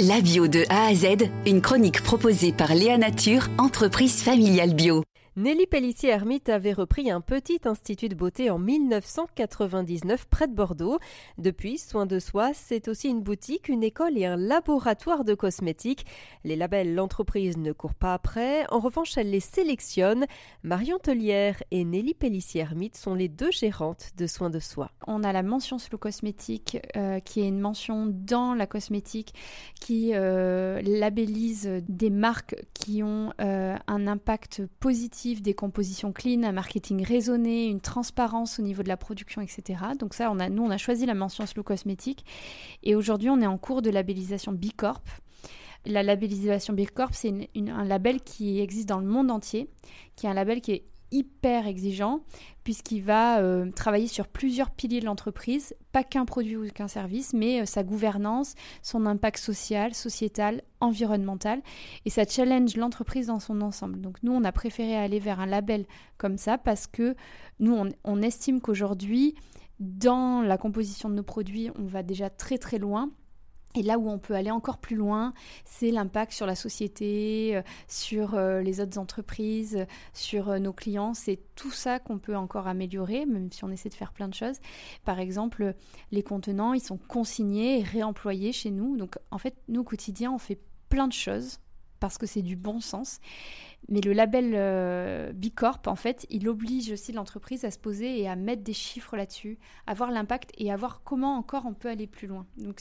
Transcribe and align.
La 0.00 0.20
bio 0.20 0.48
de 0.48 0.64
A 0.70 0.86
à 0.86 0.94
Z, 0.94 1.30
une 1.46 1.60
chronique 1.60 2.02
proposée 2.02 2.52
par 2.52 2.74
Léa 2.74 2.98
Nature, 2.98 3.46
entreprise 3.58 4.24
familiale 4.24 4.74
bio. 4.74 5.04
Nelly 5.36 5.66
Pellissier-Hermite 5.66 6.48
avait 6.48 6.72
repris 6.72 7.10
un 7.10 7.20
petit 7.20 7.58
institut 7.64 8.08
de 8.08 8.14
beauté 8.14 8.50
en 8.50 8.58
1999 8.60 10.26
près 10.26 10.46
de 10.46 10.54
Bordeaux. 10.54 11.00
Depuis, 11.38 11.76
Soin 11.76 12.06
de 12.06 12.20
Soi, 12.20 12.52
c'est 12.54 12.86
aussi 12.86 13.08
une 13.08 13.20
boutique, 13.20 13.68
une 13.68 13.82
école 13.82 14.16
et 14.16 14.26
un 14.26 14.36
laboratoire 14.36 15.24
de 15.24 15.34
cosmétiques. 15.34 16.06
Les 16.44 16.54
labels, 16.54 16.94
l'entreprise 16.94 17.56
ne 17.56 17.72
court 17.72 17.94
pas 17.94 18.14
après. 18.14 18.64
En 18.70 18.78
revanche, 18.78 19.18
elle 19.18 19.30
les 19.32 19.40
sélectionne. 19.40 20.26
Marion 20.62 21.00
Tellière 21.00 21.60
et 21.72 21.84
Nelly 21.84 22.14
Pellissier-Hermite 22.14 22.96
sont 22.96 23.16
les 23.16 23.28
deux 23.28 23.50
gérantes 23.50 24.12
de 24.16 24.28
Soin 24.28 24.50
de 24.50 24.60
Soi. 24.60 24.92
On 25.08 25.24
a 25.24 25.32
la 25.32 25.42
mention 25.42 25.80
Slow 25.80 25.98
Cosmétique, 25.98 26.78
euh, 26.96 27.18
qui 27.18 27.40
est 27.40 27.48
une 27.48 27.58
mention 27.58 28.06
dans 28.06 28.54
la 28.54 28.68
cosmétique, 28.68 29.34
qui 29.80 30.12
euh, 30.14 30.80
labellise 30.82 31.82
des 31.88 32.10
marques 32.10 32.54
qui 32.72 33.02
ont 33.02 33.32
euh, 33.40 33.74
un 33.88 34.06
impact 34.06 34.62
positif 34.78 35.23
des 35.32 35.54
compositions 35.54 36.12
clean, 36.12 36.42
un 36.42 36.52
marketing 36.52 37.04
raisonné, 37.04 37.66
une 37.66 37.80
transparence 37.80 38.58
au 38.58 38.62
niveau 38.62 38.82
de 38.82 38.88
la 38.88 38.96
production, 38.96 39.40
etc. 39.40 39.80
Donc 39.98 40.14
ça, 40.14 40.30
on 40.30 40.38
a, 40.38 40.48
nous, 40.48 40.62
on 40.62 40.70
a 40.70 40.76
choisi 40.76 41.06
la 41.06 41.14
mention 41.14 41.46
Slow 41.46 41.62
Cosmétique. 41.62 42.24
Et 42.82 42.94
aujourd'hui, 42.94 43.30
on 43.30 43.40
est 43.40 43.46
en 43.46 43.58
cours 43.58 43.82
de 43.82 43.90
labellisation 43.90 44.52
B 44.52 44.66
Corp. 44.76 45.02
La 45.86 46.02
labellisation 46.02 46.74
B 46.74 46.86
Corp, 46.86 47.14
c'est 47.14 47.32
un 47.56 47.84
label 47.84 48.20
qui 48.20 48.60
existe 48.60 48.88
dans 48.88 49.00
le 49.00 49.06
monde 49.06 49.30
entier, 49.30 49.68
qui 50.16 50.26
est 50.26 50.30
un 50.30 50.34
label 50.34 50.60
qui 50.60 50.72
est 50.72 50.84
hyper 51.10 51.66
exigeant 51.66 52.20
puisqu'il 52.64 53.02
va 53.02 53.40
euh, 53.40 53.70
travailler 53.70 54.08
sur 54.08 54.26
plusieurs 54.26 54.70
piliers 54.70 55.00
de 55.00 55.04
l'entreprise, 55.04 55.74
pas 55.92 56.02
qu'un 56.02 56.24
produit 56.24 56.56
ou 56.56 56.66
qu'un 56.68 56.88
service, 56.88 57.34
mais 57.34 57.60
euh, 57.60 57.66
sa 57.66 57.82
gouvernance, 57.82 58.54
son 58.82 59.04
impact 59.04 59.38
social, 59.38 59.94
sociétal, 59.94 60.62
environnemental, 60.80 61.62
et 62.06 62.10
ça 62.10 62.24
challenge 62.24 62.76
l'entreprise 62.76 63.26
dans 63.26 63.38
son 63.38 63.60
ensemble. 63.60 64.00
Donc 64.00 64.16
nous, 64.22 64.32
on 64.32 64.44
a 64.44 64.52
préféré 64.52 64.96
aller 64.96 65.20
vers 65.20 65.40
un 65.40 65.46
label 65.46 65.84
comme 66.16 66.38
ça 66.38 66.56
parce 66.56 66.86
que 66.86 67.14
nous, 67.60 67.76
on 68.02 68.22
estime 68.22 68.60
qu'aujourd'hui, 68.60 69.34
dans 69.78 70.40
la 70.40 70.56
composition 70.56 71.10
de 71.10 71.14
nos 71.14 71.22
produits, 71.22 71.70
on 71.78 71.84
va 71.84 72.02
déjà 72.02 72.30
très 72.30 72.58
très 72.58 72.78
loin 72.78 73.10
et 73.74 73.82
là 73.82 73.98
où 73.98 74.08
on 74.08 74.18
peut 74.18 74.34
aller 74.34 74.50
encore 74.50 74.78
plus 74.78 74.96
loin, 74.96 75.34
c'est 75.64 75.90
l'impact 75.90 76.32
sur 76.32 76.46
la 76.46 76.54
société, 76.54 77.56
euh, 77.56 77.62
sur 77.88 78.34
euh, 78.34 78.60
les 78.60 78.80
autres 78.80 78.98
entreprises, 78.98 79.84
sur 80.12 80.48
euh, 80.48 80.58
nos 80.58 80.72
clients. 80.72 81.12
C'est 81.12 81.40
tout 81.56 81.72
ça 81.72 81.98
qu'on 81.98 82.18
peut 82.18 82.36
encore 82.36 82.68
améliorer, 82.68 83.26
même 83.26 83.50
si 83.50 83.64
on 83.64 83.70
essaie 83.70 83.88
de 83.88 83.94
faire 83.94 84.12
plein 84.12 84.28
de 84.28 84.34
choses. 84.34 84.58
Par 85.04 85.18
exemple, 85.18 85.74
les 86.12 86.22
contenants, 86.22 86.72
ils 86.72 86.82
sont 86.82 86.98
consignés 86.98 87.80
et 87.80 87.82
réemployés 87.82 88.52
chez 88.52 88.70
nous. 88.70 88.96
Donc 88.96 89.18
en 89.32 89.38
fait, 89.38 89.56
nous, 89.68 89.80
au 89.80 89.84
quotidien, 89.84 90.32
on 90.32 90.38
fait 90.38 90.60
plein 90.88 91.08
de 91.08 91.12
choses 91.12 91.58
parce 91.98 92.16
que 92.18 92.26
c'est 92.26 92.42
du 92.42 92.54
bon 92.54 92.80
sens. 92.80 93.18
Mais 93.88 94.00
le 94.00 94.12
label 94.12 95.32
Bicorp, 95.34 95.80
en 95.86 95.96
fait, 95.96 96.26
il 96.30 96.48
oblige 96.48 96.92
aussi 96.92 97.12
l'entreprise 97.12 97.64
à 97.64 97.70
se 97.70 97.78
poser 97.78 98.20
et 98.20 98.28
à 98.28 98.36
mettre 98.36 98.62
des 98.62 98.72
chiffres 98.72 99.16
là-dessus, 99.16 99.58
à 99.86 99.94
voir 99.94 100.10
l'impact 100.10 100.52
et 100.58 100.70
à 100.70 100.76
voir 100.76 101.02
comment 101.02 101.36
encore 101.36 101.66
on 101.66 101.74
peut 101.74 101.88
aller 101.88 102.06
plus 102.06 102.26
loin. 102.26 102.46
Donc 102.56 102.80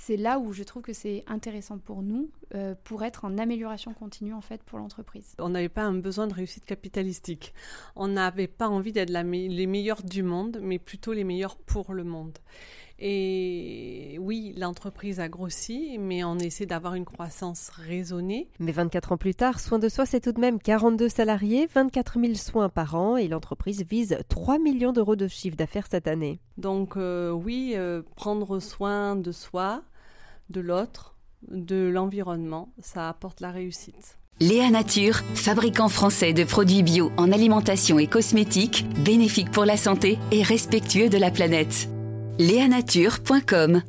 c'est 0.00 0.16
là 0.16 0.38
où 0.38 0.52
je 0.52 0.62
trouve 0.62 0.82
que 0.82 0.92
c'est 0.92 1.24
intéressant 1.26 1.76
pour 1.76 2.02
nous, 2.02 2.30
euh, 2.54 2.76
pour 2.84 3.02
être 3.02 3.24
en 3.24 3.36
amélioration 3.36 3.92
continue 3.92 4.32
en 4.32 4.40
fait 4.40 4.62
pour 4.62 4.78
l'entreprise. 4.78 5.34
On 5.40 5.48
n'avait 5.48 5.68
pas 5.68 5.82
un 5.82 5.94
besoin 5.94 6.28
de 6.28 6.34
réussite 6.34 6.64
capitalistique. 6.64 7.52
On 7.96 8.06
n'avait 8.06 8.46
pas 8.46 8.68
envie 8.68 8.92
d'être 8.92 9.10
les 9.10 9.66
meilleurs 9.66 10.02
du 10.04 10.22
monde, 10.22 10.60
mais 10.62 10.78
plutôt 10.78 11.12
les 11.12 11.24
meilleurs 11.24 11.56
pour 11.56 11.92
le 11.92 12.04
monde. 12.04 12.38
Et 13.00 14.18
oui, 14.20 14.54
l'entreprise 14.56 15.20
a 15.20 15.28
grossi, 15.28 15.98
mais 15.98 16.24
on 16.24 16.36
essaie 16.38 16.66
d'avoir 16.66 16.94
une 16.94 17.04
croissance 17.04 17.68
raisonnée. 17.68 18.48
Mais 18.58 18.72
24 18.72 19.12
ans 19.12 19.16
plus 19.16 19.34
tard, 19.34 19.60
Soin 19.60 19.78
de 19.78 19.88
Soi, 19.88 20.04
c'est 20.04 20.20
tout 20.20 20.32
de 20.32 20.40
même 20.40 20.58
42 20.58 21.08
salariés, 21.08 21.68
24 21.72 22.20
000 22.20 22.34
soins 22.34 22.68
par 22.68 22.96
an 22.96 23.16
et 23.16 23.28
l'entreprise 23.28 23.84
vise 23.88 24.18
3 24.28 24.58
millions 24.58 24.92
d'euros 24.92 25.16
de 25.16 25.28
chiffre 25.28 25.56
d'affaires 25.56 25.86
cette 25.88 26.08
année. 26.08 26.40
Donc 26.56 26.96
euh, 26.96 27.30
oui, 27.30 27.74
euh, 27.76 28.02
prendre 28.16 28.58
soin 28.58 29.14
de 29.14 29.30
soi, 29.30 29.82
de 30.50 30.60
l'autre, 30.60 31.14
de 31.48 31.88
l'environnement, 31.88 32.72
ça 32.80 33.08
apporte 33.08 33.40
la 33.40 33.52
réussite. 33.52 34.18
Léa 34.40 34.70
Nature, 34.70 35.16
fabricant 35.34 35.88
français 35.88 36.32
de 36.32 36.44
produits 36.44 36.82
bio 36.82 37.10
en 37.16 37.32
alimentation 37.32 37.98
et 37.98 38.06
cosmétiques, 38.06 38.86
bénéfique 39.04 39.50
pour 39.50 39.64
la 39.64 39.76
santé 39.76 40.18
et 40.30 40.42
respectueux 40.42 41.08
de 41.08 41.18
la 41.18 41.30
planète. 41.30 41.88
Léanature.com 42.38 43.82